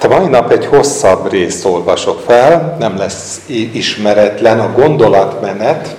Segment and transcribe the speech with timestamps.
[0.00, 3.40] Hát a mai nap egy hosszabb részt olvasok fel, nem lesz
[3.72, 5.96] ismeretlen a gondolatmenet,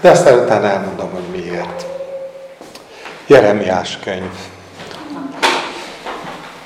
[0.00, 1.86] de aztán utána elmondom, hogy miért.
[3.26, 4.30] Jeremiás könyv.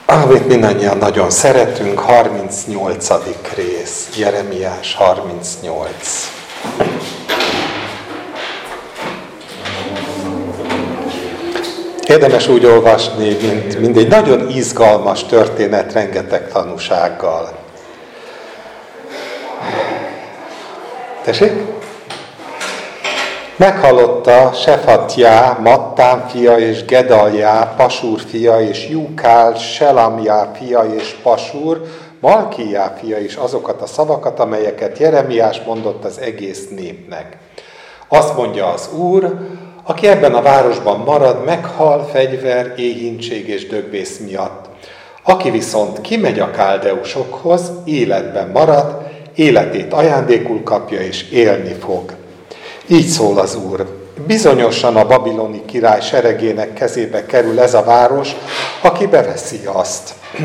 [0.07, 3.09] Amit mindannyian nagyon szeretünk, 38.
[3.55, 4.09] rész.
[4.17, 6.31] Jeremiás 38.
[12.19, 17.59] Érdemes úgy olvasni, mint, mint egy nagyon izgalmas történet, rengeteg tanúsággal.
[21.25, 21.53] Tessék?
[23.57, 31.83] Meghallotta Sefatjá, Mattán fia és Gedaljá, Pasúr fia és Jukál, Selamjá fia és Pasúr,
[32.21, 37.37] Malkiá fia is azokat a szavakat, amelyeket Jeremiás mondott az egész népnek.
[38.09, 39.37] Azt mondja az Úr,
[39.89, 44.65] aki ebben a városban marad, meghal fegyver, éhínség és dögbész miatt.
[45.23, 48.97] Aki viszont kimegy a káldeusokhoz, életben marad,
[49.35, 52.13] életét ajándékul kapja és élni fog.
[52.87, 53.87] Így szól az Úr.
[54.27, 58.37] Bizonyosan a babiloni király seregének kezébe kerül ez a város,
[58.83, 60.15] aki beveszi azt.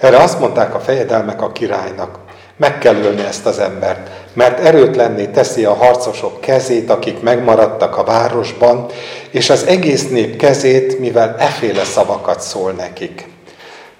[0.00, 2.18] Erre azt mondták a fejedelmek a királynak.
[2.56, 8.04] Meg kell ölni ezt az embert, mert erőtlenné teszi a harcosok kezét, akik megmaradtak a
[8.04, 8.86] városban,
[9.30, 13.26] és az egész nép kezét, mivel eféle szavakat szól nekik.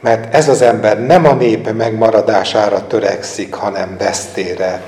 [0.01, 4.83] Mert ez az ember nem a nép megmaradására törekszik, hanem vesztére.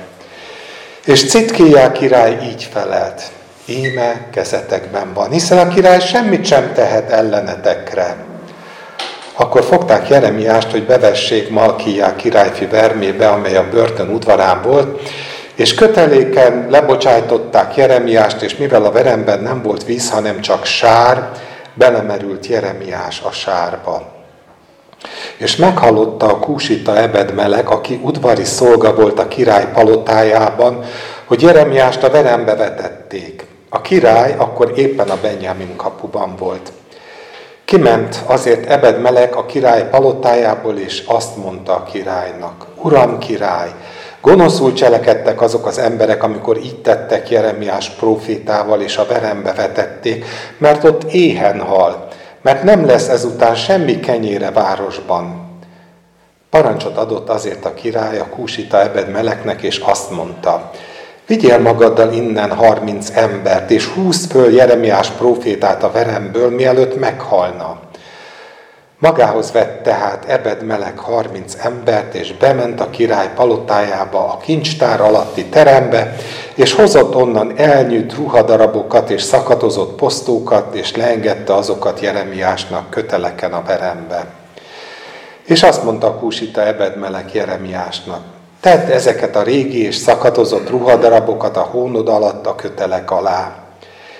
[1.05, 3.21] És Citkijá király így felelt,
[3.65, 8.15] íme kezetekben van, hiszen a király semmit sem tehet ellenetekre.
[9.39, 15.01] Akkor fogták Jeremiást, hogy bevessék Malkiá királyfi vermébe, amely a börtön udvarán volt,
[15.55, 21.31] és köteléken lebocsájtották Jeremiást, és mivel a veremben nem volt víz, hanem csak sár,
[21.73, 24.11] belemerült Jeremiás a sárba.
[25.37, 30.83] És meghallotta a kúsita ebedmelek, aki udvari szolga volt a király palotájában,
[31.25, 33.45] hogy Jeremiást a verembe vetették.
[33.69, 36.71] A király akkor éppen a Benjamin kapuban volt.
[37.67, 43.69] Kiment azért Ebed Melek a király palotájából, és azt mondta a királynak, Uram király,
[44.21, 50.25] gonoszul cselekedtek azok az emberek, amikor így tettek Jeremiás profétával, és a verembe vetették,
[50.57, 52.07] mert ott éhen hal,
[52.41, 55.49] mert nem lesz ezután semmi kenyére városban.
[56.49, 60.71] Parancsot adott azért a király a kúsita Ebed Meleknek, és azt mondta,
[61.27, 67.79] Vigyél magaddal innen harminc embert, és húzd föl Jeremiás profétát a veremből, mielőtt meghalna.
[68.99, 75.45] Magához vett tehát Ebed meleg harminc embert, és bement a király palotájába, a kincstár alatti
[75.45, 76.15] terembe,
[76.55, 84.25] és hozott onnan elnyűjt ruhadarabokat és szakatozott posztókat, és leengedte azokat Jeremiásnak köteleken a verembe.
[85.45, 88.21] És azt mondta kúsita Ebed meleg Jeremiásnak,
[88.59, 93.55] Tedd ezeket a régi és szakatozott ruhadarabokat a hónod alatt a kötelek alá.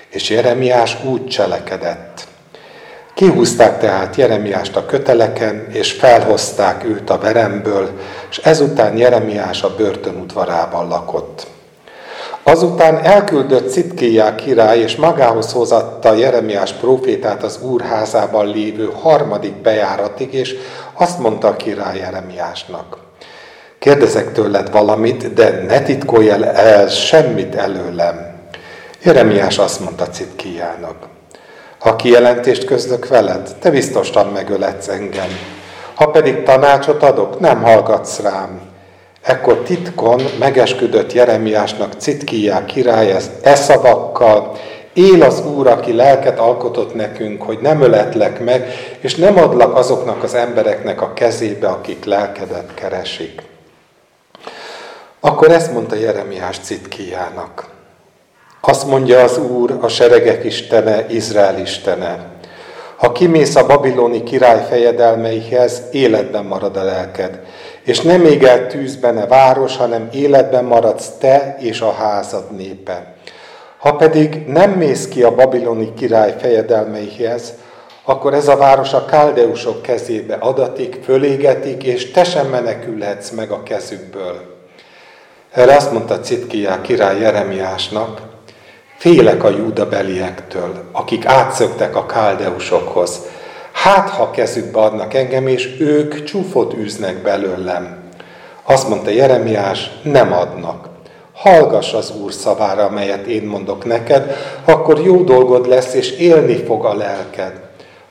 [0.10, 2.28] És Jeremiás úgy cselekedett.
[3.14, 7.90] Kihúzták tehát Jeremiást a köteleken, és felhozták őt a veremből,
[8.30, 11.48] és ezután Jeremiás a börtön udvarában lakott.
[12.44, 20.56] Azután elküldött Citkijá király, és magához hozatta Jeremiás profétát az úrházában lévő harmadik bejáratig, és
[20.94, 22.98] azt mondta a király Jeremiásnak–
[23.80, 28.36] Kérdezek tőled valamit, de ne titkolj el, el semmit előlem.
[29.04, 30.96] Jeremiás azt mondta Citkiának,
[31.80, 35.30] ha kijelentést közlök veled, te biztosan megöletsz engem.
[35.96, 38.62] Ha pedig tanácsot adok, nem hallgatsz rám.
[39.22, 44.58] Ekkor titkon megesküdött Jeremiásnak Citkiá király ez e szavakkal,
[44.94, 48.68] Él az Úr, aki lelket alkotott nekünk, hogy nem öletlek meg,
[49.00, 53.47] és nem adlak azoknak az embereknek a kezébe, akik lelkedet keresik.
[55.20, 57.70] Akkor ezt mondta Jeremiás Citkiának.
[58.62, 62.26] Azt mondja az Úr, a seregek istene, Izrael istene.
[62.98, 67.40] Ha kimész a babiloni király fejedelmeihez, életben marad a lelked.
[67.84, 73.14] És nem ég el tűzben a város, hanem életben maradsz te és a házad népe.
[73.78, 77.54] Ha pedig nem mész ki a babiloni király fejedelmeihez,
[78.04, 83.64] akkor ez a város a káldeusok kezébe adatik, fölégetik, és te sem menekülhetsz meg a
[83.64, 84.57] kezükből.
[85.52, 88.22] Erre azt mondta Citkiá király Jeremiásnak,
[88.98, 93.22] félek a júdabeliektől, akik átszöktek a káldeusokhoz.
[93.72, 97.98] Hát, ha kezükbe adnak engem, és ők csúfot űznek belőlem.
[98.64, 100.90] Azt mondta Jeremiás, nem adnak.
[101.34, 104.36] Hallgass az Úr szavára, amelyet én mondok neked,
[104.66, 107.54] akkor jó dolgod lesz, és élni fog a lelked.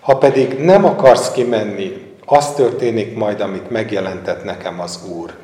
[0.00, 5.34] Ha pedig nem akarsz kimenni, Az történik majd, amit megjelentett nekem az Úr.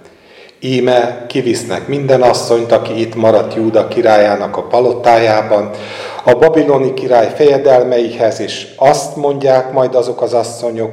[0.64, 5.70] Íme kivisznek minden asszonyt, aki itt maradt Júda királyának a palotájában,
[6.25, 10.93] a babiloni király fejedelmeihez, és azt mondják majd azok az asszonyok,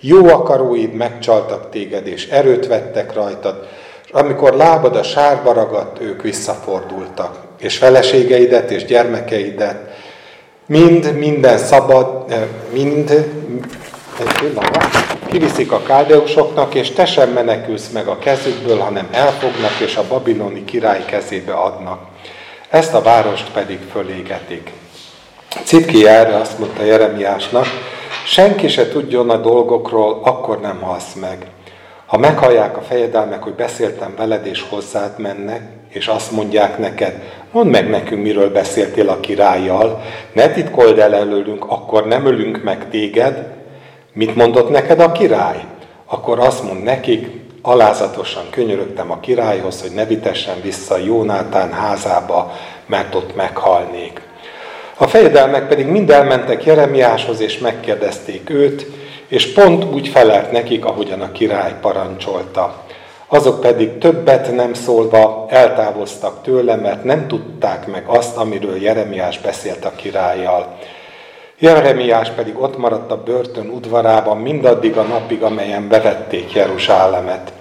[0.00, 3.66] jó akaróid megcsaltak téged, és erőt vettek rajtad,
[4.04, 9.76] és amikor lábad a sárba ragadt, ők visszafordultak, és feleségeidet és gyermekeidet,
[10.66, 12.24] mind, minden szabad,
[14.18, 14.58] eh, mind,
[15.26, 20.64] kiviszik a káldeusoknak, és te sem menekülsz meg a kezükből, hanem elfognak, és a babiloni
[20.64, 22.00] király kezébe adnak.
[22.68, 24.70] Ezt a várost pedig fölégetik.
[25.64, 27.66] Citki erre azt mondta Jeremiásnak,
[28.26, 31.46] senki se tudjon a dolgokról, akkor nem halsz meg.
[32.06, 37.22] Ha meghallják a fejedelmek, hogy beszéltem veled, és hozzád mennek, és azt mondják neked,
[37.52, 42.90] mondd meg nekünk, miről beszéltél a királlyal, ne titkold el előlünk, akkor nem ölünk meg
[42.90, 43.57] téged.
[44.18, 45.64] Mit mondott neked a király?
[46.06, 47.28] Akkor azt mond nekik,
[47.62, 52.52] alázatosan könyörögtem a királyhoz, hogy ne vitessen vissza Jónátán házába,
[52.86, 54.20] mert ott meghalnék.
[54.96, 58.86] A fejedelmek pedig mind elmentek Jeremiáshoz, és megkérdezték őt,
[59.28, 62.82] és pont úgy felelt nekik, ahogyan a király parancsolta.
[63.28, 69.84] Azok pedig többet nem szólva eltávoztak tőle, mert nem tudták meg azt, amiről Jeremiás beszélt
[69.84, 70.78] a királlyal.
[71.60, 77.52] Jeremiás pedig ott maradt a börtön udvarában mindaddig a napig, amelyen bevették Jeruzsálemet.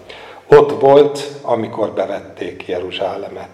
[0.48, 3.50] Ott volt, amikor bevették Jeruzsálemet.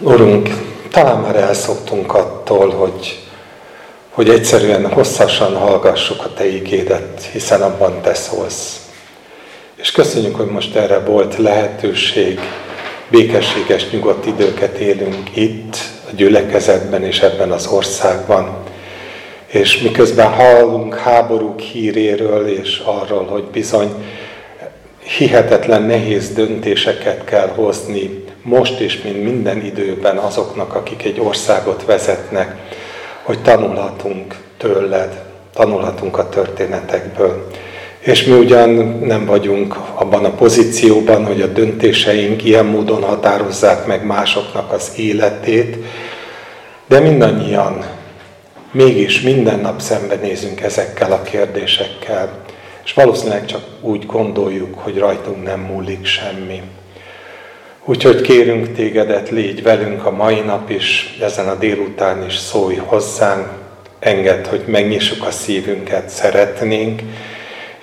[0.00, 0.48] Urunk,
[0.90, 3.22] talán már elszoktunk attól, hogy,
[4.10, 8.88] hogy egyszerűen hosszasan hallgassuk a Te igédet, hiszen abban Te szólsz.
[9.74, 12.40] És köszönjük, hogy most erre volt lehetőség,
[13.08, 15.76] békességes, nyugodt időket élünk itt,
[16.10, 18.56] a gyülekezetben és ebben az országban.
[19.46, 23.90] És miközben hallunk háborúk híréről és arról, hogy bizony
[24.98, 32.56] hihetetlen nehéz döntéseket kell hozni most és mint minden időben azoknak, akik egy országot vezetnek,
[33.22, 35.22] hogy tanulhatunk tőled,
[35.54, 37.46] tanulhatunk a történetekből.
[38.04, 38.70] És mi ugyan
[39.04, 45.76] nem vagyunk abban a pozícióban, hogy a döntéseink ilyen módon határozzák meg másoknak az életét,
[46.86, 47.84] de mindannyian
[48.70, 52.42] mégis minden nap szembenézünk ezekkel a kérdésekkel,
[52.84, 56.62] és valószínűleg csak úgy gondoljuk, hogy rajtunk nem múlik semmi.
[57.84, 63.48] Úgyhogy kérünk tégedet, légy velünk a mai nap is, ezen a délután is szólj hozzánk,
[63.98, 67.02] engedd, hogy megnyissuk a szívünket, szeretnénk,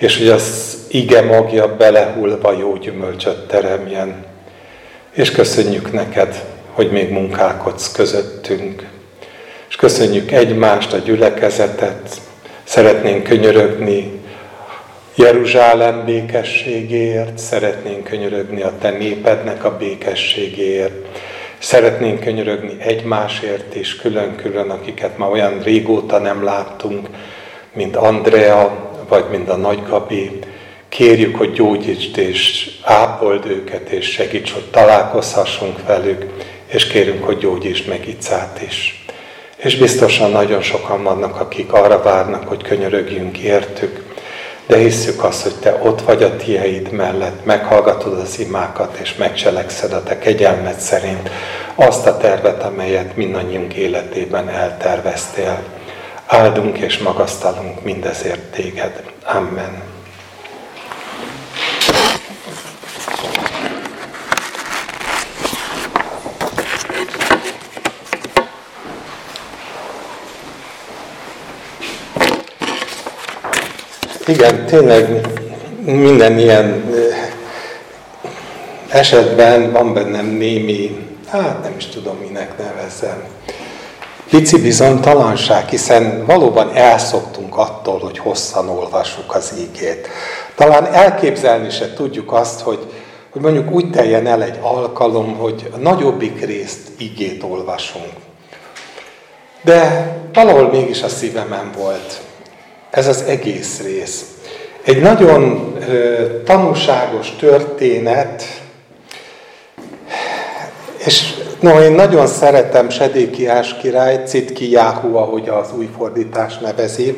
[0.01, 4.25] és hogy az ige magja belehullva jó gyümölcsöt teremjen.
[5.11, 8.87] És köszönjük neked, hogy még munkálkodsz közöttünk.
[9.69, 12.21] És köszönjük egymást, a gyülekezetet,
[12.63, 14.19] szeretnénk könyörögni
[15.15, 21.07] Jeruzsálem békességéért, szeretnénk könyörögni a te népednek a békességéért,
[21.59, 27.07] szeretnénk könyörögni egymásért is, külön-külön, akiket már olyan régóta nem láttunk,
[27.73, 30.39] mint Andrea, vagy mint a Nagygabi.
[30.89, 36.25] Kérjük, hogy gyógyítsd és ápold őket, és segíts, hogy találkozhassunk velük,
[36.67, 39.05] és kérünk, hogy gyógyítsd meg Icát is.
[39.55, 44.03] És biztosan nagyon sokan vannak, akik arra várnak, hogy könyörögjünk értük,
[44.67, 49.93] de hisszük azt, hogy Te ott vagy a tieid mellett, meghallgatod az imákat, és megcselekszed
[49.93, 51.29] a Te kegyelmed szerint
[51.75, 55.80] azt a tervet, amelyet mindannyiunk életében elterveztél.
[56.33, 59.03] Áldunk és magasztalunk mindezért Téged.
[59.23, 59.83] Amen.
[74.27, 75.27] Igen, tényleg
[75.85, 76.83] minden ilyen
[78.87, 83.23] esetben van bennem némi, hát nem is tudom, minek nevezzem,
[84.31, 90.07] pici bizonytalanság, hiszen valóban elszoktunk attól, hogy hosszan olvassuk az ígét.
[90.55, 92.79] Talán elképzelni se tudjuk azt, hogy,
[93.29, 98.11] hogy mondjuk úgy teljen el egy alkalom, hogy a nagyobbik részt ígét olvasunk.
[99.61, 102.21] De valahol mégis a szívemen volt
[102.89, 104.25] ez az egész rész.
[104.83, 108.60] Egy nagyon ö, tanúságos történet,
[111.05, 117.17] és no, én nagyon szeretem Sedékiás király, Citki Jáhu, ahogy az új fordítás nevezi.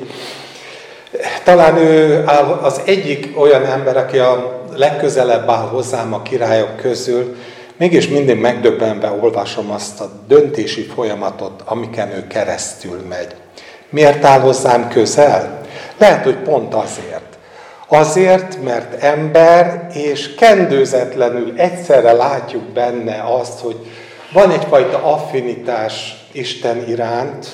[1.43, 2.23] Talán ő
[2.61, 7.35] az egyik olyan ember, aki a legközelebb áll hozzám a királyok közül,
[7.77, 13.35] Mégis mindig megdöbbenve olvasom azt a döntési folyamatot, amiken ő keresztül megy.
[13.89, 15.61] Miért áll hozzám közel?
[15.97, 17.32] Lehet, hogy pont azért.
[17.93, 23.75] Azért, mert ember, és kendőzetlenül egyszerre látjuk benne azt, hogy
[24.31, 27.47] van egyfajta affinitás Isten iránt,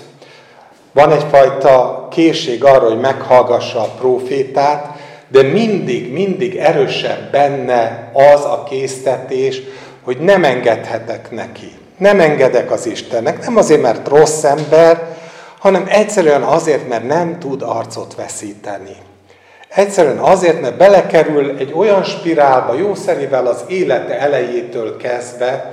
[0.91, 4.87] van egyfajta készség arra, hogy meghallgassa a profétát,
[5.27, 9.61] de mindig, mindig erősebb benne az a késztetés,
[10.03, 11.71] hogy nem engedhetek neki.
[11.97, 13.45] Nem engedek az Istennek.
[13.45, 15.17] Nem azért, mert rossz ember,
[15.59, 18.95] hanem egyszerűen azért, mert nem tud arcot veszíteni.
[19.69, 25.71] Egyszerűen azért, mert belekerül egy olyan spirálba, jószerivel az élete elejétől kezdve,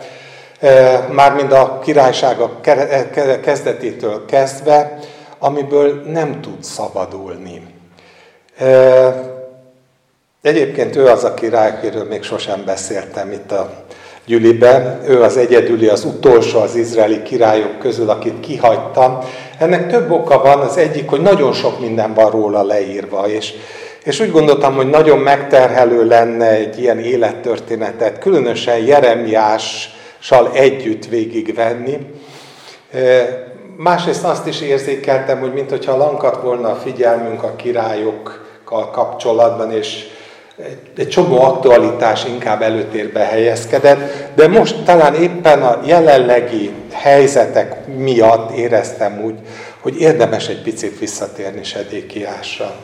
[0.60, 3.04] eh, mármint a királysága eh,
[3.42, 4.98] kezdetétől kezdve,
[5.38, 7.62] amiből nem tud szabadulni.
[8.58, 9.14] Eh,
[10.42, 13.70] egyébként ő az a király, akiről még sosem beszéltem itt a
[14.26, 15.00] Gyülibe.
[15.06, 19.18] Ő az egyedüli, az utolsó az izraeli királyok közül, akit kihagytam.
[19.58, 23.54] Ennek több oka van, az egyik, hogy nagyon sok minden van róla leírva, és
[24.06, 31.98] és úgy gondoltam, hogy nagyon megterhelő lenne egy ilyen élettörténetet, különösen Jeremiással együtt végigvenni.
[33.76, 40.04] Másrészt azt is érzékeltem, hogy mintha lankat volna a figyelmünk a királyokkal kapcsolatban, és
[40.96, 43.98] egy, csomó aktualitás inkább előtérbe helyezkedett,
[44.34, 49.34] de most talán éppen a jelenlegi helyzetek miatt éreztem úgy,
[49.80, 52.74] hogy érdemes egy picit visszatérni Sedékiásra.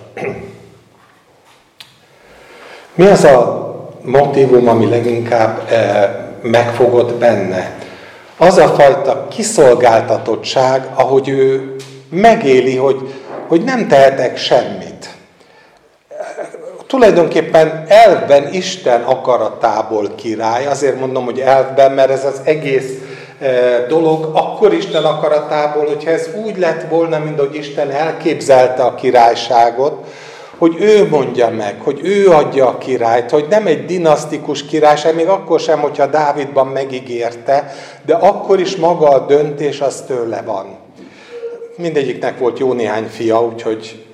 [2.94, 3.70] Mi az a
[4.04, 6.10] motivum, ami leginkább eh,
[6.42, 7.70] megfogott benne?
[8.36, 11.76] Az a fajta kiszolgáltatottság, ahogy ő
[12.10, 13.14] megéli, hogy,
[13.48, 15.10] hogy nem tehetek semmit.
[16.86, 22.90] Tulajdonképpen elvben Isten akaratából király, azért mondom, hogy elvben, mert ez az egész
[23.38, 28.94] eh, dolog akkor Isten akaratából, hogyha ez úgy lett volna, mint hogy Isten elképzelte a
[28.94, 30.06] királyságot,
[30.58, 35.26] hogy ő mondja meg, hogy ő adja a királyt, hogy nem egy dinasztikus királyság, még
[35.26, 37.74] akkor sem, hogyha Dávidban megígérte,
[38.06, 40.76] de akkor is maga a döntés az tőle van.
[41.76, 44.04] Mindegyiknek volt jó néhány fia, úgyhogy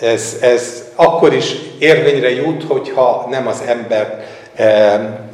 [0.00, 4.24] ez, ez akkor is érvényre jut, hogyha nem az ember
[4.54, 5.26] e,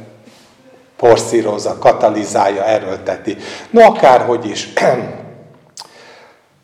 [0.97, 3.37] porszírozza, katalizálja, erőlteti.
[3.69, 4.73] No, akárhogy is.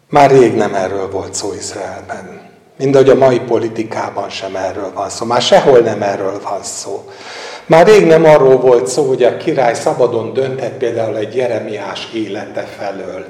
[0.10, 2.47] Már rég nem erről volt szó Izraelben.
[2.78, 5.26] Mind ahogy a mai politikában sem erről van szó.
[5.26, 7.04] Már sehol nem erről van szó.
[7.66, 12.68] Már rég nem arról volt szó, hogy a király szabadon dönthet például egy Jeremiás élete
[12.78, 13.26] felől.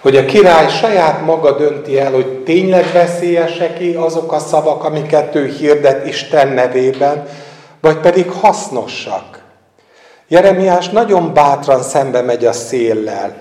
[0.00, 5.46] Hogy a király saját maga dönti el, hogy tényleg veszélyesek azok a szavak, amiket ő
[5.46, 7.26] hirdet Isten nevében,
[7.80, 9.42] vagy pedig hasznosak.
[10.28, 13.36] Jeremiás nagyon bátran szembe megy a széllel.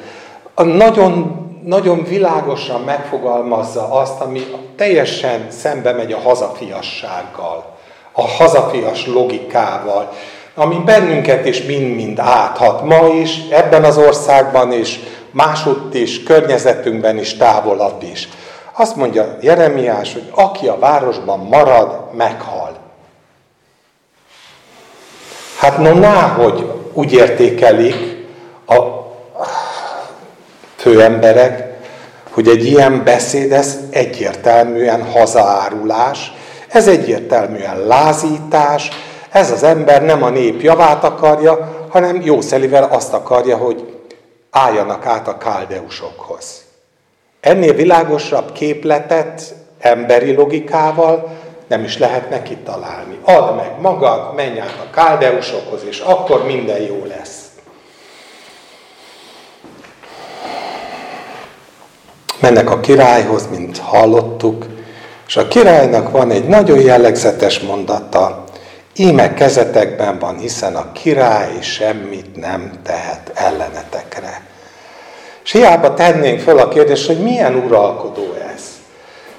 [0.53, 4.41] A nagyon nagyon világosan megfogalmazza azt, ami
[4.75, 7.75] teljesen szembe megy a hazafiassággal,
[8.11, 10.11] a hazafias logikával,
[10.55, 12.83] ami bennünket is mind-mind áthat.
[12.83, 14.99] Ma is, ebben az országban is,
[15.31, 18.29] másutt is, környezetünkben is, távolabb is.
[18.73, 22.77] Azt mondja Jeremiás, hogy aki a városban marad, meghal.
[25.57, 28.10] Hát no, náhogy úgy értékelik
[30.81, 31.69] főemberek,
[32.31, 36.33] hogy egy ilyen beszéd, ez egyértelműen hazaárulás,
[36.67, 38.89] ez egyértelműen lázítás,
[39.31, 43.97] ez az ember nem a nép javát akarja, hanem jószelivel azt akarja, hogy
[44.49, 46.63] álljanak át a káldeusokhoz.
[47.39, 53.19] Ennél világosabb képletet emberi logikával nem is lehet neki találni.
[53.23, 57.40] Add meg magad, menj át a káldeusokhoz, és akkor minden jó lesz.
[62.41, 64.65] Mennek a királyhoz, mint hallottuk,
[65.27, 68.43] és a királynak van egy nagyon jellegzetes mondata,
[68.95, 74.41] íme kezetekben van, hiszen a király semmit nem tehet ellenetekre.
[75.43, 78.63] És hiába tennénk fel a kérdést, hogy milyen uralkodó ez?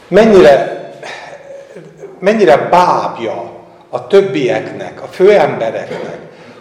[0.08, 0.80] Mennyire,
[2.18, 3.50] mennyire bábja
[3.90, 6.18] a többieknek, a főembereknek,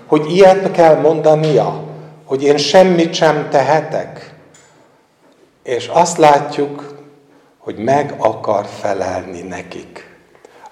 [0.07, 1.83] hogy ilyet kell mondania,
[2.25, 4.30] hogy én semmit sem tehetek?
[5.71, 6.95] És azt látjuk,
[7.57, 10.17] hogy meg akar felelni nekik.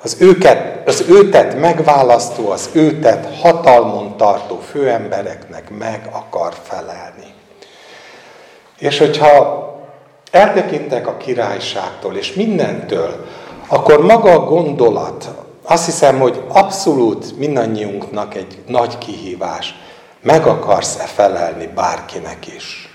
[0.01, 7.33] Az őket, az őtet megválasztó, az őtet hatalmon tartó főembereknek meg akar felelni.
[8.77, 9.67] És hogyha
[10.31, 13.25] eltekintek a királyságtól és mindentől,
[13.67, 15.29] akkor maga a gondolat,
[15.63, 19.75] azt hiszem, hogy abszolút mindannyiunknak egy nagy kihívás.
[20.21, 22.88] meg akarsz-e felelni bárkinek is?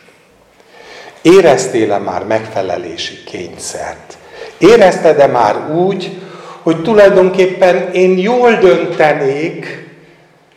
[1.24, 4.16] Éreztél-e már megfelelési kényszert?
[4.58, 6.20] Érezted-e már úgy,
[6.62, 9.88] hogy tulajdonképpen én jól döntenék,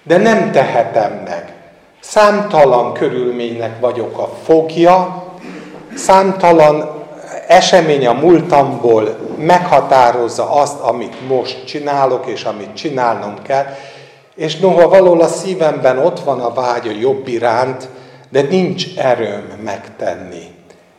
[0.04, 1.54] de nem tehetem meg.
[2.00, 5.24] Számtalan körülménynek vagyok a fogja,
[5.96, 7.06] számtalan
[7.48, 13.66] esemény a múltamból meghatározza azt, amit most csinálok, és amit csinálnom kell,
[14.36, 17.90] és noha valahol a szívemben ott van a vágy a jobb iránt,
[18.30, 20.56] de nincs erőm megtenni.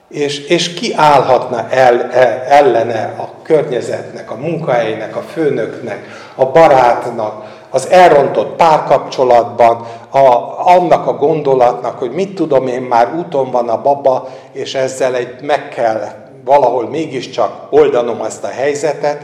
[0.09, 7.57] És, és ki állhatna el, el, ellene a környezetnek, a munkahelynek, a főnöknek, a barátnak,
[7.71, 10.19] az elrontott párkapcsolatban, a,
[10.69, 15.41] annak a gondolatnak, hogy mit tudom én, már úton van a baba, és ezzel egy
[15.43, 16.01] meg kell
[16.45, 19.23] valahol mégiscsak oldanom ezt a helyzetet.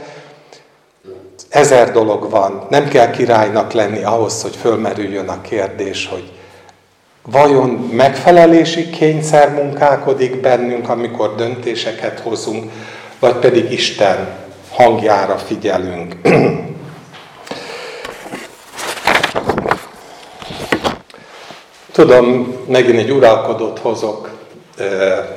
[1.49, 2.67] Ezer dolog van.
[2.69, 6.33] Nem kell királynak lenni ahhoz, hogy fölmerüljön a kérdés, hogy
[7.31, 12.71] vajon megfelelési kényszer munkálkodik bennünk, amikor döntéseket hozunk,
[13.19, 14.29] vagy pedig Isten
[14.71, 16.17] hangjára figyelünk.
[21.93, 24.31] Tudom, megint egy uralkodót hozok
[24.79, 24.85] e,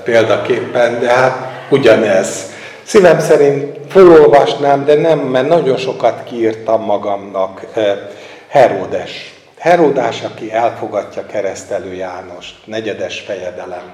[0.03, 2.46] példaképpen, de hát ugyanez.
[2.84, 7.65] Szívem szerint felolvasnám, de nem, mert nagyon sokat kiírtam magamnak.
[7.74, 8.10] E,
[8.48, 9.37] Heródes.
[9.59, 13.91] Heródás, aki elfogadja keresztelő Jánost, negyedes fejedelem.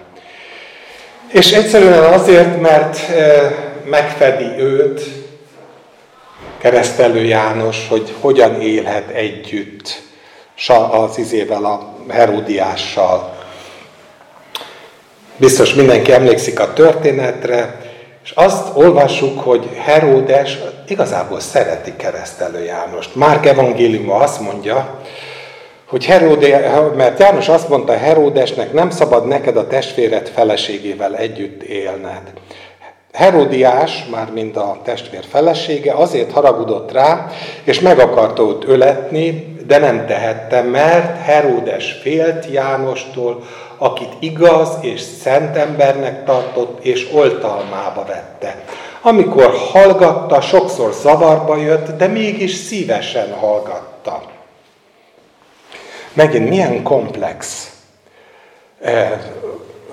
[1.28, 3.56] És egyszerűen azért, mert e,
[3.86, 5.02] megfedi őt,
[6.58, 10.02] keresztelő János, hogy hogyan élhet együtt
[10.92, 13.36] az izével, a Heródiással.
[15.38, 17.82] Biztos mindenki emlékszik a történetre,
[18.24, 23.16] és azt olvassuk, hogy Heródes igazából szereti keresztelő Jánost.
[23.16, 25.02] Márk evangéliuma azt mondja,
[25.94, 32.22] hogy Heróde, mert János azt mondta Heródesnek, nem szabad neked a testvéred feleségével együtt élned.
[33.12, 37.28] Herodiás, már mind a testvér felesége, azért haragudott rá,
[37.64, 43.44] és meg akarta őt öletni, de nem tehette, mert Heródes félt Jánostól,
[43.78, 48.64] akit igaz és szent embernek tartott, és oltalmába vette.
[49.02, 54.33] Amikor hallgatta, sokszor zavarba jött, de mégis szívesen hallgatta.
[56.14, 57.68] Megint milyen komplex.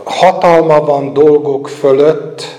[0.04, 2.58] Hatalma van dolgok fölött,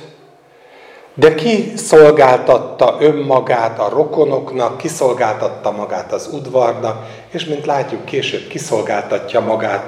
[1.14, 9.40] de ki szolgáltatta önmagát a rokonoknak, kiszolgáltatta magát az udvarnak, és mint látjuk később kiszolgáltatja
[9.40, 9.84] magát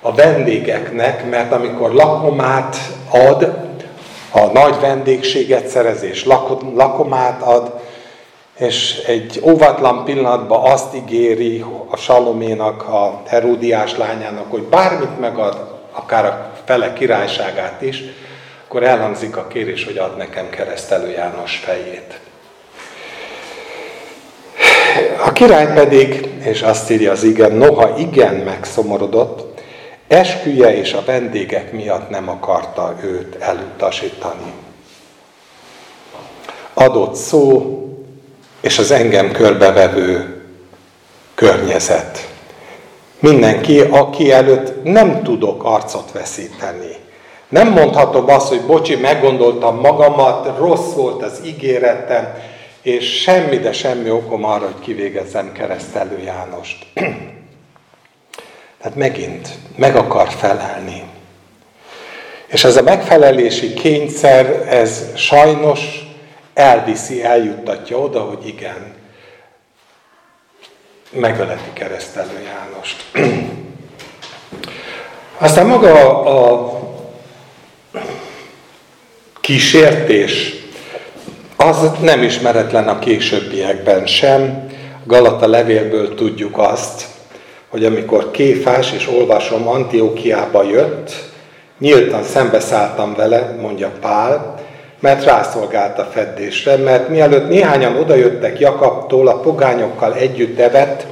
[0.00, 2.76] a vendégeknek, mert amikor lakomát
[3.10, 3.42] ad,
[4.30, 6.24] a nagy vendégséget szerez és
[6.74, 7.80] lakomát ad,
[8.58, 16.24] és egy óvatlan pillanatban azt ígéri a Saloménak, a Heródiás lányának, hogy bármit megad, akár
[16.24, 18.02] a fele királyságát is,
[18.64, 22.20] akkor elhangzik a kérés, hogy ad nekem keresztelő János fejét.
[25.24, 29.60] A király pedig, és azt írja az igen, noha igen megszomorodott,
[30.08, 34.52] esküje és a vendégek miatt nem akarta őt elutasítani.
[36.74, 37.78] Adott szó,
[38.64, 40.42] és az engem körbevevő
[41.34, 42.28] környezet.
[43.18, 46.96] Mindenki, aki előtt nem tudok arcot veszíteni.
[47.48, 52.34] Nem mondhatom azt, hogy bocsi, meggondoltam magamat, rossz volt az ígéretem,
[52.82, 56.86] és semmi, de semmi okom arra, hogy kivégezzem keresztelő Jánost.
[58.80, 61.02] Tehát megint meg akar felelni.
[62.46, 66.03] És ez a megfelelési kényszer, ez sajnos
[66.54, 68.94] elviszi, eljuttatja oda, hogy igen,
[71.10, 73.04] megöleti keresztelő Jánost.
[75.38, 76.72] Aztán maga a
[79.40, 80.52] kísértés,
[81.56, 84.66] az nem ismeretlen a későbbiekben sem.
[85.04, 87.06] Galata levélből tudjuk azt,
[87.68, 91.12] hogy amikor Kéfás és olvasom Antiókiába jött,
[91.78, 94.63] nyíltan szembeszálltam vele, mondja Pál,
[95.04, 101.06] mert rászolgált a feddésre, mert mielőtt néhányan odajöttek Jakabtól, a pogányokkal együtt evett,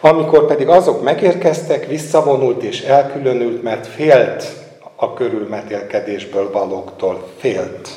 [0.00, 4.44] amikor pedig azok megérkeztek, visszavonult és elkülönült, mert félt
[4.96, 7.88] a körülmetélkedésből valóktól félt.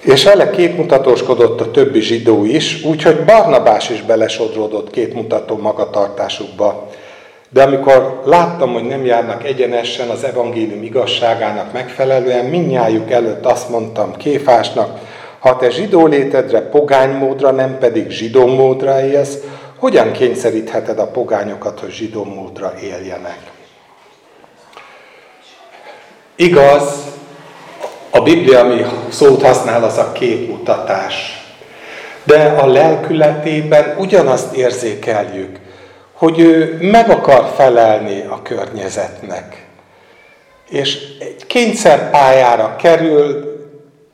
[0.00, 6.90] És vele képmutatóskodott a többi zsidó is, úgyhogy Barnabás is belesodródott képmutató magatartásukba.
[7.54, 14.16] De amikor láttam, hogy nem járnak egyenesen az evangélium igazságának megfelelően, minnyájuk előtt azt mondtam
[14.16, 14.98] Kéfásnak,
[15.38, 19.38] ha te zsidó létedre pogány módra, nem pedig zsidó módra élsz,
[19.78, 23.38] hogyan kényszerítheted a pogányokat, hogy zsidó módra éljenek?
[26.36, 27.04] Igaz,
[28.10, 31.44] a Biblia, ami szót használ, az a képmutatás.
[32.24, 35.62] De a lelkületében ugyanazt érzékeljük,
[36.24, 39.66] hogy ő meg akar felelni a környezetnek.
[40.68, 43.52] És egy kényszerpályára kerül,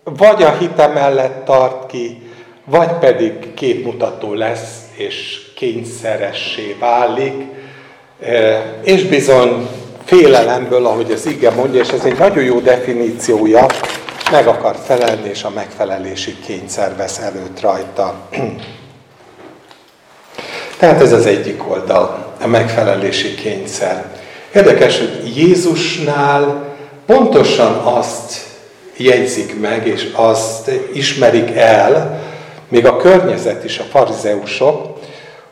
[0.05, 2.23] vagy a hite mellett tart ki,
[2.65, 7.43] vagy pedig képmutató lesz, és kényszeressé válik,
[8.23, 9.69] e, és bizony
[10.05, 13.67] félelemből, ahogy az ige mondja, és ez egy nagyon jó definíciója,
[14.31, 18.29] meg akar felelni, és a megfelelési kényszer vesz előtt rajta.
[20.81, 24.05] Tehát ez az egyik oldal, a megfelelési kényszer.
[24.55, 26.65] Érdekes, hogy Jézusnál
[27.07, 28.41] pontosan azt
[28.97, 32.21] jegyzik meg, és azt ismerik el,
[32.69, 34.99] még a környezet is, a farizeusok,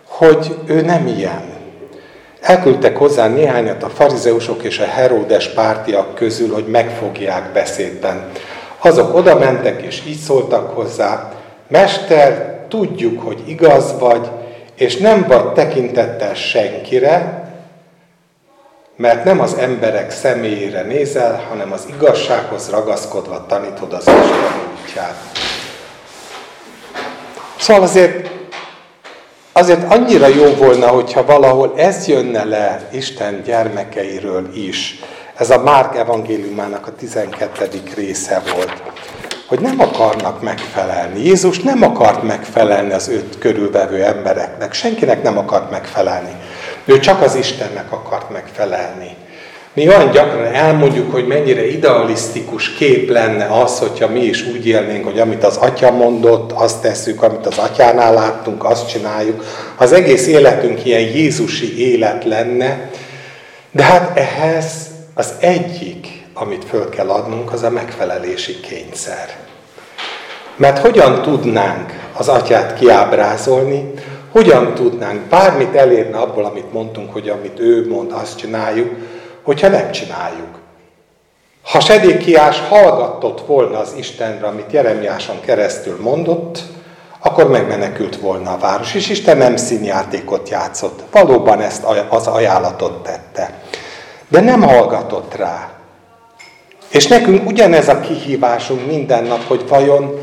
[0.06, 1.42] hogy ő nem ilyen.
[2.40, 8.30] Elküldtek hozzá néhányat a farizeusok és a Heródes pártiak közül, hogy megfogják beszédben.
[8.78, 11.32] Azok oda mentek és így szóltak hozzá,
[11.68, 14.28] Mester, tudjuk, hogy igaz vagy,
[14.78, 17.46] és nem vagy tekintettel senkire,
[18.96, 25.16] mert nem az emberek személyére nézel, hanem az igazsághoz ragaszkodva tanítod az Isten útját.
[27.58, 28.30] Szóval azért,
[29.52, 34.98] azért annyira jó volna, hogyha valahol ez jönne le Isten gyermekeiről is.
[35.36, 37.82] Ez a Márk evangéliumának a 12.
[37.94, 38.82] része volt
[39.48, 41.24] hogy nem akarnak megfelelni.
[41.24, 44.72] Jézus nem akart megfelelni az őt körülvevő embereknek.
[44.72, 46.32] Senkinek nem akart megfelelni.
[46.84, 49.16] Ő csak az Istennek akart megfelelni.
[49.72, 55.04] Mi olyan gyakran elmondjuk, hogy mennyire idealisztikus kép lenne az, hogyha mi is úgy élnénk,
[55.04, 59.44] hogy amit az atya mondott, azt tesszük, amit az atyánál láttunk, azt csináljuk.
[59.76, 62.90] Az egész életünk ilyen Jézusi élet lenne,
[63.70, 64.72] de hát ehhez
[65.14, 69.36] az egyik amit föl kell adnunk, az a megfelelési kényszer.
[70.56, 73.92] Mert hogyan tudnánk az atyát kiábrázolni,
[74.32, 78.94] hogyan tudnánk bármit elérni abból, amit mondtunk, hogy amit ő mond, azt csináljuk,
[79.42, 80.58] hogyha nem csináljuk.
[81.62, 86.62] Ha Sedékiás hallgatott volna az Istenre, amit Jeremiáson keresztül mondott,
[87.18, 91.02] akkor megmenekült volna a város, és Isten nem színjátékot játszott.
[91.10, 93.62] Valóban ezt az ajánlatot tette.
[94.28, 95.77] De nem hallgatott rá.
[96.88, 100.22] És nekünk ugyanez a kihívásunk minden nap, hogy vajon,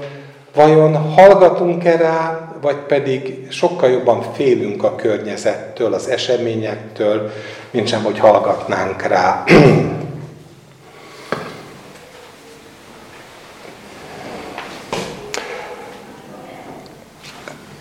[0.55, 7.31] vajon hallgatunk-e rá, vagy pedig sokkal jobban félünk a környezettől, az eseményektől,
[7.71, 9.43] mint sem, hogy hallgatnánk rá.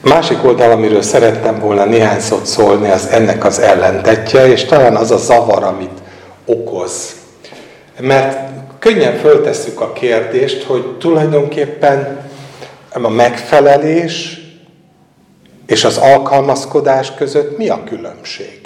[0.00, 5.10] Másik oldal, amiről szerettem volna néhány szót szólni, az ennek az ellentetje, és talán az
[5.10, 6.02] a zavar, amit
[6.44, 7.14] okoz.
[8.00, 8.43] Mert
[8.84, 12.30] könnyen föltesszük a kérdést, hogy tulajdonképpen
[12.92, 14.40] a megfelelés
[15.66, 18.60] és az alkalmazkodás között mi a különbség?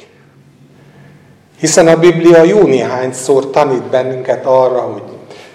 [1.58, 5.02] Hiszen a Biblia jó néhányszor tanít bennünket arra, hogy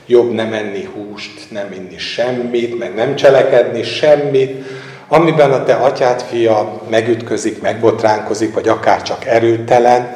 [0.05, 4.63] jobb nem enni húst, nem inni semmit, meg nem cselekedni semmit,
[5.07, 10.15] amiben a te atyád fia megütközik, megbotránkozik, vagy akár csak erőtelen.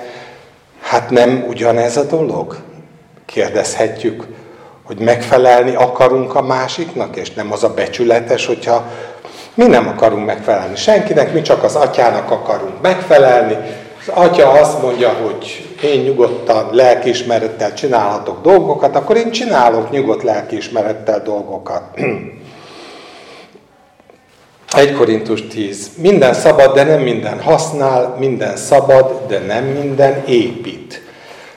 [0.81, 2.65] Hát nem ugyanez a dolog?
[3.27, 4.23] Kérdezhetjük,
[4.83, 8.91] hogy megfelelni akarunk a másiknak, és nem az a becsületes, hogyha
[9.53, 13.57] mi nem akarunk megfelelni senkinek, mi csak az atyának akarunk megfelelni.
[13.99, 21.21] Az atya azt mondja, hogy én nyugodtan, lelkiismerettel csinálhatok dolgokat, akkor én csinálok nyugodt lelkiismerettel
[21.21, 21.83] dolgokat.
[24.75, 25.89] 1 Korintus 10.
[25.97, 31.06] Minden szabad, de nem minden használ, minden szabad, de nem minden épít.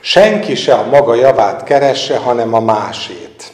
[0.00, 3.52] Senki se a maga javát keresse, hanem a másét.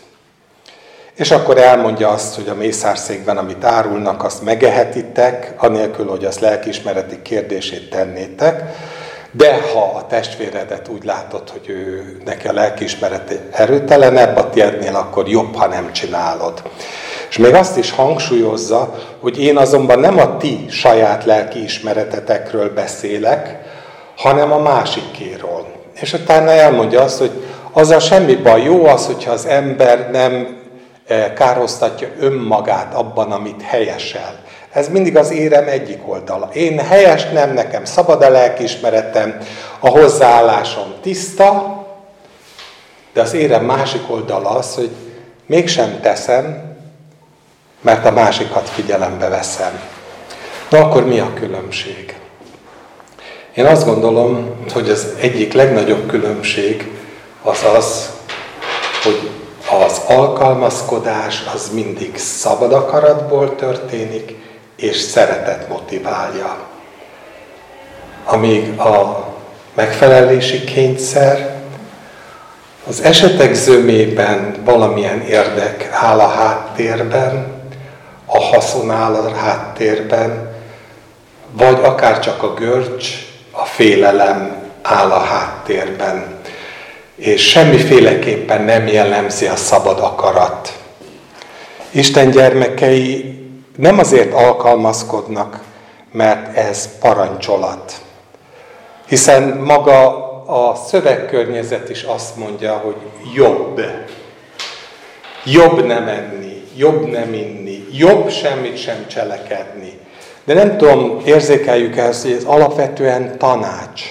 [1.15, 7.23] És akkor elmondja azt, hogy a mészárszékben, amit árulnak, azt megehetitek, anélkül, hogy azt lelkiismereti
[7.23, 8.63] kérdését tennétek,
[9.31, 15.29] de ha a testvéredet úgy látod, hogy ő, neki a lelkiismerete erőtelenebb a tiédnél, akkor
[15.29, 16.63] jobb, ha nem csinálod.
[17.29, 23.59] És még azt is hangsúlyozza, hogy én azonban nem a ti saját lelkiismeretetekről beszélek,
[24.17, 25.76] hanem a másikéról.
[26.01, 28.63] És utána elmondja azt, hogy azzal semmi baj.
[28.63, 30.57] Jó az, hogyha az ember nem
[31.07, 34.45] eh, károztatja önmagát abban, amit helyesel.
[34.73, 36.49] Ez mindig az érem egyik oldala.
[36.53, 39.39] Én helyes nem, nekem szabad a lelkiismeretem,
[39.81, 41.77] a hozzáállásom tiszta,
[43.13, 44.91] de az érem másik oldala az, hogy
[45.47, 46.77] mégsem teszem,
[47.81, 49.81] mert a másikat figyelembe veszem.
[50.71, 52.17] Na akkor mi a különbség?
[53.57, 56.91] Én azt gondolom, hogy az egyik legnagyobb különbség
[57.43, 58.11] az az,
[59.03, 59.31] hogy
[59.85, 64.35] az alkalmazkodás az mindig szabad akaratból történik,
[64.77, 66.57] és szeretet motiválja.
[68.25, 69.27] Amíg a
[69.75, 71.55] megfelelési kényszer
[72.89, 77.47] az esetek zömében valamilyen érdek áll a háttérben,
[78.27, 80.55] a haszon áll a háttérben,
[81.53, 86.41] vagy akár csak a görcs, a félelem áll a háttérben.
[87.17, 90.79] És semmiféleképpen nem jellemzi a szabad akarat.
[91.91, 93.35] Isten gyermekei
[93.77, 95.61] nem azért alkalmazkodnak,
[96.13, 97.93] mert ez parancsolat.
[99.07, 102.97] Hiszen maga a szövegkörnyezet is azt mondja, hogy
[103.35, 103.81] jobb.
[105.45, 109.99] Jobb nem enni, jobb nem inni, jobb semmit sem cselekedni.
[110.47, 114.03] De nem tudom, érzékeljük ezt, hogy ez alapvetően tanács.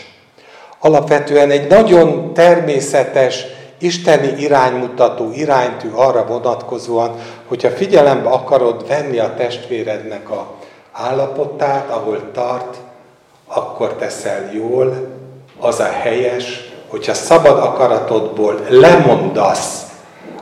[0.79, 3.45] Alapvetően egy nagyon természetes,
[3.77, 7.15] isteni iránymutató, iránytű arra vonatkozóan,
[7.47, 10.47] hogyha figyelembe akarod venni a testvérednek a
[10.91, 12.75] állapotát, ahol tart,
[13.47, 15.07] akkor teszel jól,
[15.59, 19.84] az a helyes, hogyha szabad akaratodból lemondasz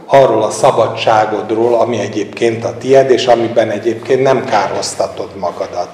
[0.05, 5.89] arról a szabadságodról, ami egyébként a tied, és amiben egyébként nem károztatod magadat.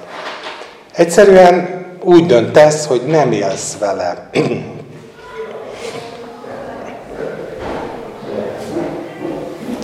[0.91, 4.30] Egyszerűen úgy döntesz, hogy nem élsz vele.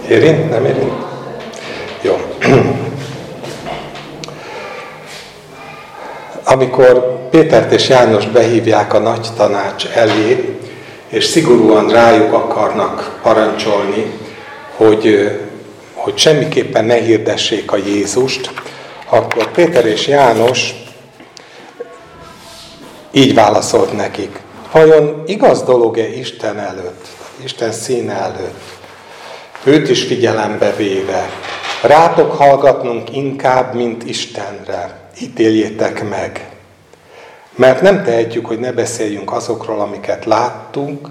[0.10, 0.50] Érint?
[0.50, 0.94] Nem érint?
[2.02, 2.18] Jó.
[6.44, 10.58] Amikor Pétert és János behívják a nagy tanács elé,
[11.16, 14.12] és szigorúan rájuk akarnak parancsolni,
[14.76, 15.32] hogy,
[15.94, 18.52] hogy semmiképpen ne hirdessék a Jézust,
[19.10, 20.74] akkor Péter és János
[23.12, 24.40] így válaszolt nekik.
[24.72, 27.06] Vajon igaz dolog-e Isten előtt,
[27.44, 28.62] Isten színe előtt,
[29.64, 31.30] őt is figyelembe véve,
[31.82, 36.55] rátok hallgatnunk inkább, mint Istenre, ítéljétek meg.
[37.56, 41.08] Mert nem tehetjük, hogy ne beszéljünk azokról, amiket láttunk,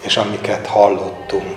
[0.00, 1.56] és amiket hallottunk.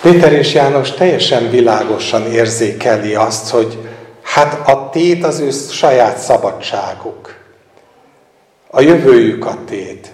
[0.00, 3.78] Péter és János teljesen világosan érzékeli azt, hogy
[4.22, 7.34] hát a tét az ő saját szabadságuk.
[8.70, 10.12] A jövőjük a tét.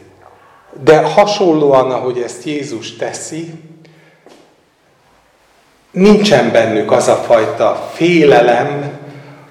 [0.84, 3.54] De hasonlóan, ahogy ezt Jézus teszi,
[5.90, 9.00] nincsen bennük az a fajta félelem,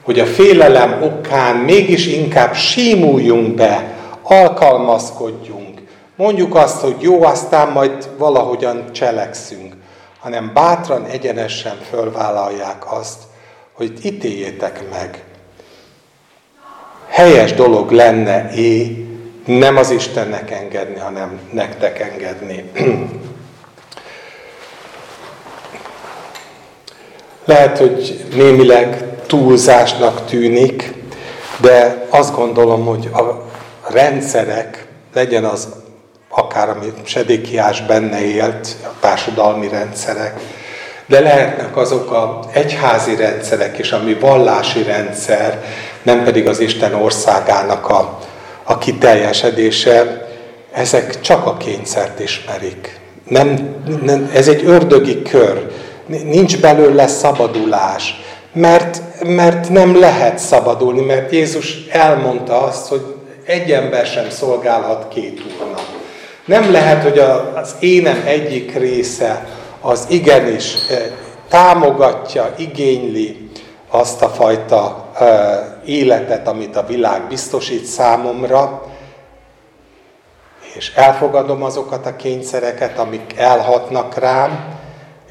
[0.04, 5.82] hogy a félelem okán mégis inkább símuljunk be, alkalmazkodjunk.
[6.16, 9.76] Mondjuk azt, hogy jó, aztán majd valahogyan cselekszünk,
[10.20, 13.20] hanem bátran, egyenesen fölvállalják azt,
[13.74, 15.24] hogy ítéljétek meg.
[17.08, 19.06] Helyes dolog lenne é,
[19.46, 22.72] nem az Istennek engedni, hanem nektek engedni.
[27.46, 30.94] Lehet, hogy némileg túlzásnak tűnik,
[31.62, 33.46] de azt gondolom, hogy a
[33.91, 35.67] rendszerek, legyen az
[36.30, 40.39] akár ami Sedékiás benne élt, a társadalmi rendszerek,
[41.06, 45.63] de lehetnek azok a egyházi rendszerek és ami vallási rendszer,
[46.04, 48.20] nem pedig az Isten országának a,
[48.63, 50.28] a kiteljesedése,
[50.72, 53.00] ezek csak a kényszert ismerik.
[53.28, 55.72] Nem, nem, ez egy ördögi kör,
[56.06, 58.22] nincs belőle szabadulás.
[58.54, 65.42] Mert, mert nem lehet szabadulni, mert Jézus elmondta azt, hogy egy ember sem szolgálhat két
[65.60, 66.00] úrnak.
[66.46, 67.20] Nem lehet, hogy
[67.56, 69.48] az énem egyik része
[69.82, 70.76] az igenis
[71.50, 73.50] támogatja, igényli
[73.90, 75.12] azt a fajta
[75.86, 78.84] életet, amit a világ biztosít számomra,
[80.76, 84.80] és elfogadom azokat a kényszereket, amik elhatnak rám,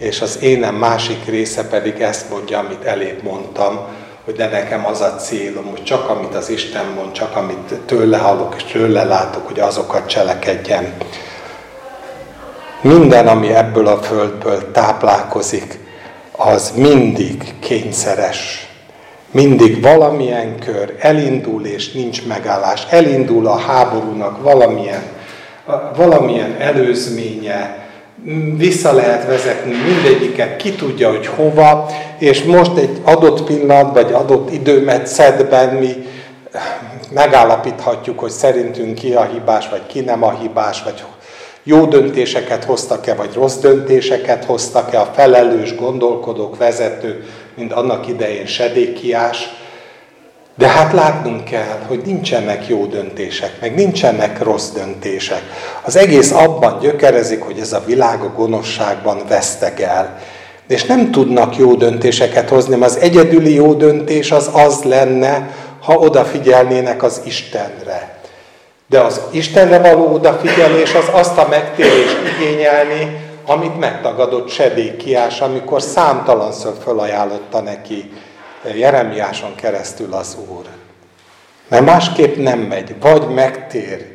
[0.01, 3.81] és az énem másik része pedig ezt mondja, amit elébb mondtam,
[4.25, 8.19] hogy de nekem az a célom, hogy csak amit az Isten mond, csak amit tőle
[8.19, 10.93] hallok és tőle látok, hogy azokat cselekedjem.
[12.81, 15.79] Minden, ami ebből a földből táplálkozik,
[16.33, 18.69] az mindig kényszeres.
[19.31, 22.87] Mindig valamilyen kör elindul és nincs megállás.
[22.91, 25.03] Elindul a háborúnak valamilyen,
[25.97, 27.90] valamilyen előzménye,
[28.57, 34.53] vissza lehet vezetni mindegyiket, ki tudja, hogy hova, és most egy adott pillanat, vagy adott
[34.53, 36.07] időmetszetben mi
[37.11, 41.05] megállapíthatjuk, hogy szerintünk ki a hibás, vagy ki nem a hibás, vagy
[41.63, 49.49] jó döntéseket hoztak-e, vagy rossz döntéseket hoztak-e a felelős gondolkodók, vezetők, mint annak idején Sedékiás.
[50.55, 55.43] De hát látnunk kell, hogy nincsenek jó döntések, meg nincsenek rossz döntések.
[55.83, 60.19] Az egész abban gyökerezik, hogy ez a világ a gonoszságban vesztek el.
[60.69, 65.51] És nem tudnak jó döntéseket hozni, mert az egyedüli jó döntés az az lenne,
[65.83, 68.19] ha odafigyelnének az Istenre.
[68.87, 76.75] De az Istenre való odafigyelés az azt a megtérést igényelni, amit megtagadott Sedékiás, amikor számtalanszor
[76.85, 78.11] felajánlotta neki
[78.65, 80.65] Jeremiáson keresztül az Úr.
[81.69, 84.07] Mert másképp nem megy, vagy megtér,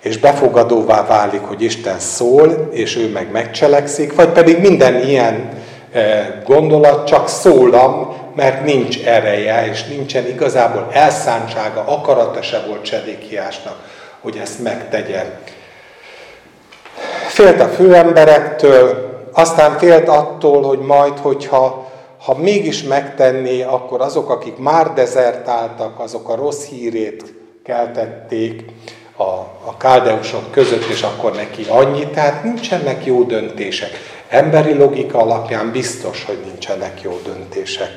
[0.00, 5.48] és befogadóvá válik, hogy Isten szól, és ő meg megcselekszik, vagy pedig minden ilyen
[5.92, 13.76] eh, gondolat csak szólam, mert nincs ereje, és nincsen igazából elszántsága, akarata se volt Sedékiásnak,
[14.20, 15.24] hogy ezt megtegye.
[17.26, 21.92] Félt a főemberektől, aztán félt attól, hogy majd, hogyha
[22.24, 27.34] ha mégis megtenné, akkor azok, akik már dezertáltak, azok a rossz hírét
[27.64, 28.64] keltették
[29.16, 29.22] a,
[29.64, 32.06] a káldeusok között, és akkor neki annyi.
[32.06, 33.90] Tehát nincsenek jó döntések.
[34.28, 37.96] Emberi logika alapján biztos, hogy nincsenek jó döntések.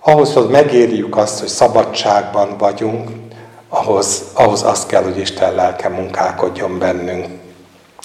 [0.00, 3.10] Ahhoz, hogy megérjük azt, hogy szabadságban vagyunk,
[3.68, 7.26] ahhoz, ahhoz azt kell, hogy Isten lelke munkálkodjon bennünk.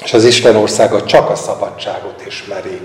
[0.03, 2.79] És az Isten országa csak a szabadságot ismeri.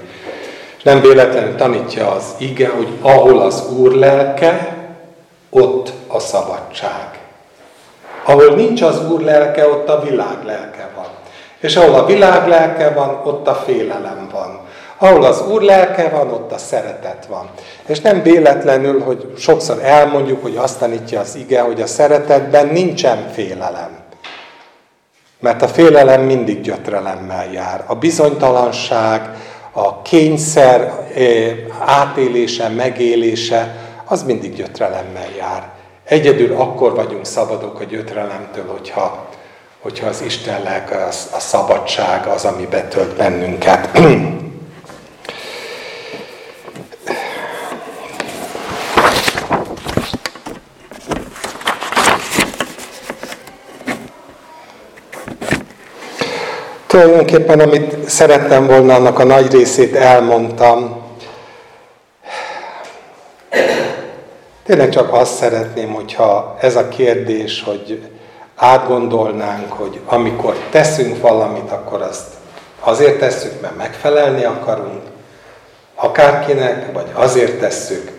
[0.83, 4.77] Nem véletlenül tanítja az ige, hogy ahol az Úr lelke,
[5.51, 7.19] ott a szabadság.
[8.25, 11.07] Ahol nincs az Úr lelke, ott a világ lelke van.
[11.59, 14.61] És ahol a világ lelke van, ott a félelem van.
[14.99, 17.49] Ahol az Úr lelke van, ott a szeretet van.
[17.87, 23.29] És nem véletlenül, hogy sokszor elmondjuk, hogy azt tanítja az ige, hogy a szeretetben nincsen
[23.33, 23.97] félelem.
[25.41, 27.85] Mert a félelem mindig gyötrelemmel jár.
[27.87, 29.31] A bizonytalanság,
[29.79, 31.07] a kényszer
[31.79, 35.69] átélése, megélése, az mindig gyötrelemmel jár.
[36.05, 39.29] Egyedül akkor vagyunk szabadok a gyötrelemtől, hogyha,
[39.81, 43.89] hogyha az Isten lelke, az, a szabadság az, ami betölt bennünket.
[56.87, 61.03] Tulajdonképpen, amit szerettem volna, annak a nagy részét elmondtam.
[64.65, 68.09] Tényleg csak azt szeretném, hogyha ez a kérdés, hogy
[68.57, 72.27] átgondolnánk, hogy amikor teszünk valamit, akkor azt
[72.81, 75.03] azért tesszük, mert megfelelni akarunk,
[75.95, 78.11] akárkinek, vagy azért tesszük,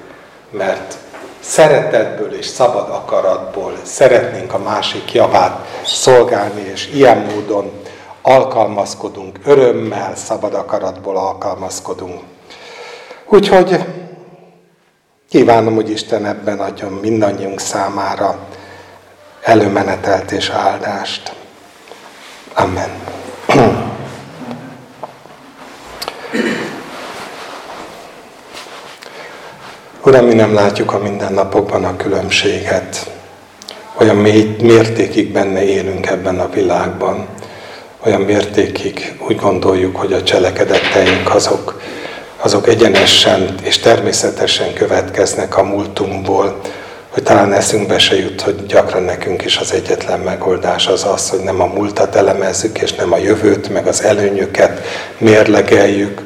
[0.51, 0.97] mert
[1.39, 7.71] szeretetből és szabad akaratból szeretnénk a másik javát szolgálni, és ilyen módon
[8.21, 12.21] alkalmazkodunk, örömmel, szabad akaratból alkalmazkodunk.
[13.25, 13.85] Úgyhogy
[15.29, 18.39] kívánom, hogy Isten ebben adjon mindannyiunk számára
[19.41, 21.33] előmenetelt és áldást.
[22.53, 22.89] Amen.
[30.03, 33.11] Uram, mi nem látjuk a mindennapokban a különbséget.
[33.97, 37.27] Olyan mély mértékig benne élünk ebben a világban
[38.05, 41.81] olyan mértékig úgy gondoljuk, hogy a cselekedeteink azok,
[42.37, 46.59] azok egyenesen és természetesen következnek a múltunkból,
[47.09, 51.39] hogy talán eszünkbe se jut, hogy gyakran nekünk is az egyetlen megoldás az az, hogy
[51.39, 54.81] nem a múltat elemezzük, és nem a jövőt, meg az előnyöket
[55.17, 56.21] mérlegeljük,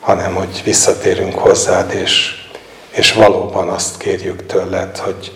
[0.00, 2.34] hanem hogy visszatérünk hozzád, és,
[2.90, 5.32] és valóban azt kérjük tőled, hogy,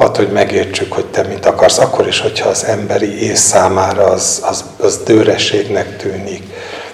[0.00, 4.42] attól, hogy megértsük, hogy te mit akarsz, akkor is, hogyha az emberi ész számára az,
[4.44, 6.42] az, az dőrességnek tűnik,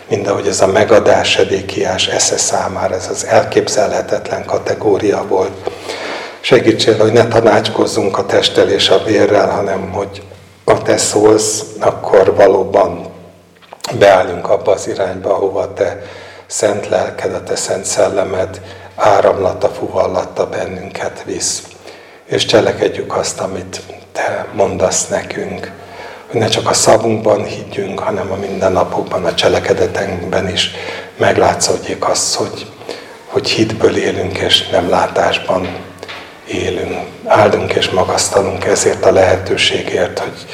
[0.08, 5.70] mint ahogy ez a megadás edékiás esze számára, ez az elképzelhetetlen kategória volt.
[6.40, 10.22] Segítsél, hogy ne tanácskozzunk a testtel és a vérrel, hanem hogy
[10.64, 13.06] ha te szólsz, akkor valóban
[13.98, 16.02] beálljunk abba az irányba, ahova te
[16.46, 18.60] szent lelked, a te szent szellemed
[18.96, 21.62] áramlata, fuvallata bennünket visz
[22.26, 23.80] és cselekedjük azt, amit
[24.12, 25.70] Te mondasz nekünk.
[26.30, 30.70] Hogy ne csak a szavunkban higgyünk, hanem a mindennapokban, a cselekedetekben is
[31.16, 32.66] meglátszódjék az, hogy,
[33.26, 35.68] hogy hitből élünk, és nem látásban
[36.46, 36.98] élünk.
[37.24, 40.46] Áldunk és magasztalunk ezért a lehetőségért, hogy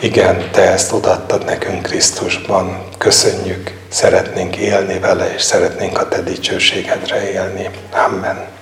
[0.00, 2.84] igen, Te ezt odaadtad nekünk Krisztusban.
[2.98, 7.70] Köszönjük, szeretnénk élni vele, és szeretnénk a Te dicsőségedre élni.
[8.06, 8.52] Amen.